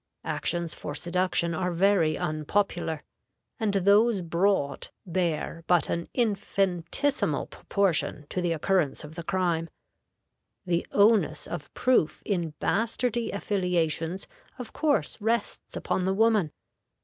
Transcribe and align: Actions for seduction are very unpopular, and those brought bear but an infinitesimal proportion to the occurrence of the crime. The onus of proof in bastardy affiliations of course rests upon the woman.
Actions 0.25 0.73
for 0.73 0.95
seduction 0.95 1.53
are 1.53 1.71
very 1.71 2.17
unpopular, 2.17 3.03
and 3.59 3.75
those 3.75 4.23
brought 4.23 4.89
bear 5.05 5.63
but 5.67 5.89
an 5.91 6.07
infinitesimal 6.15 7.45
proportion 7.45 8.25
to 8.29 8.41
the 8.41 8.51
occurrence 8.51 9.03
of 9.03 9.13
the 9.13 9.21
crime. 9.21 9.69
The 10.65 10.87
onus 10.91 11.45
of 11.45 11.71
proof 11.75 12.23
in 12.25 12.53
bastardy 12.59 13.29
affiliations 13.29 14.25
of 14.57 14.73
course 14.73 15.21
rests 15.21 15.77
upon 15.77 16.05
the 16.05 16.15
woman. 16.15 16.51